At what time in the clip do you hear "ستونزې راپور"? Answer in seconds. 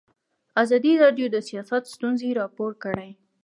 1.93-2.71